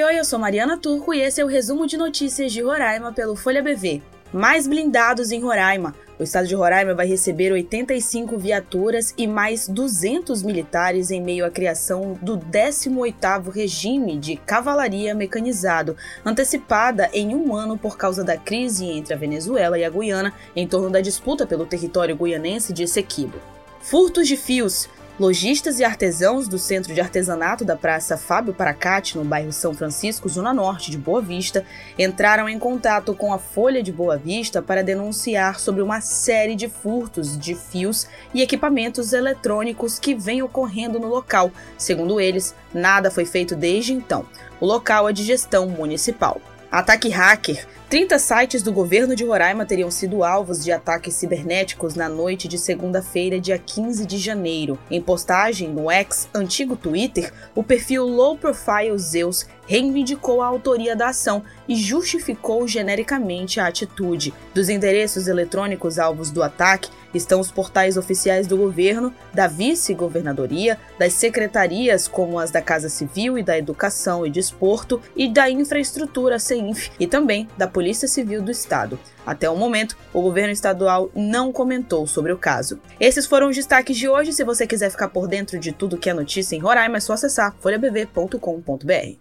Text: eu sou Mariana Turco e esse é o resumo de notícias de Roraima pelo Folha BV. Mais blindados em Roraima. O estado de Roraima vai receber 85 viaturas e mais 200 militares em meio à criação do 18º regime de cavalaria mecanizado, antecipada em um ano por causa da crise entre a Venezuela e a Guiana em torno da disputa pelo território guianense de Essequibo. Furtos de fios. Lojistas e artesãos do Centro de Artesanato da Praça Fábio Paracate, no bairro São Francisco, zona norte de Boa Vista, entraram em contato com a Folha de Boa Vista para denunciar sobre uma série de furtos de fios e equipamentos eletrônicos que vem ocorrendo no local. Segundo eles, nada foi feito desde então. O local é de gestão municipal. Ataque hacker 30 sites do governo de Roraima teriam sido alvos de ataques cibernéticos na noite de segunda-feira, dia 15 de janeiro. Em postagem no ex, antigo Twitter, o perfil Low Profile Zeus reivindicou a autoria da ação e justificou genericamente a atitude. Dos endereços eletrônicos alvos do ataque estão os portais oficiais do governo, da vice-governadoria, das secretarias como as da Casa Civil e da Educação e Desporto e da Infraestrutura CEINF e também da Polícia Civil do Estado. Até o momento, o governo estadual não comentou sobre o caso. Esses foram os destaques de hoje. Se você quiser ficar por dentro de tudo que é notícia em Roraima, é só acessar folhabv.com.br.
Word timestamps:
eu 0.00 0.24
sou 0.24 0.38
Mariana 0.38 0.78
Turco 0.78 1.12
e 1.12 1.20
esse 1.20 1.40
é 1.40 1.44
o 1.44 1.48
resumo 1.48 1.86
de 1.86 1.98
notícias 1.98 2.50
de 2.50 2.62
Roraima 2.62 3.12
pelo 3.12 3.36
Folha 3.36 3.62
BV. 3.62 4.00
Mais 4.32 4.66
blindados 4.66 5.30
em 5.30 5.42
Roraima. 5.42 5.94
O 6.18 6.22
estado 6.22 6.48
de 6.48 6.54
Roraima 6.54 6.94
vai 6.94 7.06
receber 7.06 7.52
85 7.52 8.38
viaturas 8.38 9.12
e 9.18 9.26
mais 9.26 9.68
200 9.68 10.42
militares 10.42 11.10
em 11.10 11.20
meio 11.20 11.44
à 11.44 11.50
criação 11.50 12.18
do 12.22 12.38
18º 12.38 13.50
regime 13.50 14.16
de 14.18 14.36
cavalaria 14.36 15.14
mecanizado, 15.14 15.94
antecipada 16.24 17.10
em 17.12 17.34
um 17.34 17.54
ano 17.54 17.76
por 17.76 17.98
causa 17.98 18.24
da 18.24 18.38
crise 18.38 18.86
entre 18.86 19.12
a 19.12 19.18
Venezuela 19.18 19.78
e 19.78 19.84
a 19.84 19.90
Guiana 19.90 20.32
em 20.56 20.66
torno 20.66 20.88
da 20.88 21.02
disputa 21.02 21.46
pelo 21.46 21.66
território 21.66 22.16
guianense 22.16 22.72
de 22.72 22.84
Essequibo. 22.84 23.38
Furtos 23.82 24.26
de 24.26 24.36
fios. 24.36 24.88
Lojistas 25.22 25.78
e 25.78 25.84
artesãos 25.84 26.48
do 26.48 26.58
Centro 26.58 26.92
de 26.92 27.00
Artesanato 27.00 27.64
da 27.64 27.76
Praça 27.76 28.16
Fábio 28.16 28.52
Paracate, 28.52 29.16
no 29.16 29.24
bairro 29.24 29.52
São 29.52 29.72
Francisco, 29.72 30.28
zona 30.28 30.52
norte 30.52 30.90
de 30.90 30.98
Boa 30.98 31.22
Vista, 31.22 31.64
entraram 31.96 32.48
em 32.48 32.58
contato 32.58 33.14
com 33.14 33.32
a 33.32 33.38
Folha 33.38 33.84
de 33.84 33.92
Boa 33.92 34.16
Vista 34.16 34.60
para 34.60 34.82
denunciar 34.82 35.60
sobre 35.60 35.80
uma 35.80 36.00
série 36.00 36.56
de 36.56 36.68
furtos 36.68 37.38
de 37.38 37.54
fios 37.54 38.08
e 38.34 38.42
equipamentos 38.42 39.12
eletrônicos 39.12 39.96
que 39.96 40.12
vem 40.12 40.42
ocorrendo 40.42 40.98
no 40.98 41.06
local. 41.06 41.52
Segundo 41.78 42.20
eles, 42.20 42.52
nada 42.74 43.08
foi 43.08 43.24
feito 43.24 43.54
desde 43.54 43.92
então. 43.92 44.26
O 44.58 44.66
local 44.66 45.08
é 45.08 45.12
de 45.12 45.22
gestão 45.22 45.68
municipal. 45.68 46.40
Ataque 46.72 47.10
hacker 47.10 47.66
30 47.90 48.18
sites 48.18 48.62
do 48.62 48.72
governo 48.72 49.14
de 49.14 49.26
Roraima 49.26 49.66
teriam 49.66 49.90
sido 49.90 50.24
alvos 50.24 50.64
de 50.64 50.72
ataques 50.72 51.12
cibernéticos 51.12 51.94
na 51.94 52.08
noite 52.08 52.48
de 52.48 52.56
segunda-feira, 52.56 53.38
dia 53.38 53.58
15 53.58 54.06
de 54.06 54.16
janeiro. 54.16 54.78
Em 54.90 54.98
postagem 54.98 55.68
no 55.68 55.92
ex, 55.92 56.26
antigo 56.34 56.74
Twitter, 56.74 57.30
o 57.54 57.62
perfil 57.62 58.06
Low 58.06 58.38
Profile 58.38 58.98
Zeus 58.98 59.46
reivindicou 59.72 60.42
a 60.42 60.46
autoria 60.46 60.94
da 60.94 61.08
ação 61.08 61.42
e 61.66 61.74
justificou 61.74 62.68
genericamente 62.68 63.58
a 63.58 63.66
atitude. 63.66 64.34
Dos 64.52 64.68
endereços 64.68 65.28
eletrônicos 65.28 65.98
alvos 65.98 66.30
do 66.30 66.42
ataque 66.42 66.90
estão 67.14 67.40
os 67.40 67.50
portais 67.50 67.96
oficiais 67.96 68.46
do 68.46 68.58
governo, 68.58 69.14
da 69.32 69.46
vice-governadoria, 69.46 70.78
das 70.98 71.14
secretarias 71.14 72.06
como 72.06 72.38
as 72.38 72.50
da 72.50 72.60
Casa 72.60 72.90
Civil 72.90 73.38
e 73.38 73.42
da 73.42 73.56
Educação 73.56 74.26
e 74.26 74.30
Desporto 74.30 75.00
e 75.16 75.26
da 75.26 75.48
Infraestrutura 75.48 76.38
CEINF 76.38 76.90
e 77.00 77.06
também 77.06 77.48
da 77.56 77.66
Polícia 77.66 78.06
Civil 78.06 78.42
do 78.42 78.50
Estado. 78.50 79.00
Até 79.24 79.48
o 79.48 79.56
momento, 79.56 79.96
o 80.12 80.20
governo 80.20 80.52
estadual 80.52 81.10
não 81.14 81.50
comentou 81.50 82.06
sobre 82.06 82.30
o 82.30 82.36
caso. 82.36 82.78
Esses 83.00 83.24
foram 83.24 83.48
os 83.48 83.56
destaques 83.56 83.96
de 83.96 84.06
hoje. 84.06 84.34
Se 84.34 84.44
você 84.44 84.66
quiser 84.66 84.90
ficar 84.90 85.08
por 85.08 85.26
dentro 85.26 85.58
de 85.58 85.72
tudo 85.72 85.96
que 85.96 86.10
é 86.10 86.14
notícia 86.14 86.54
em 86.54 86.58
Roraima, 86.58 86.98
é 86.98 87.00
só 87.00 87.14
acessar 87.14 87.54
folhabv.com.br. 87.58 89.16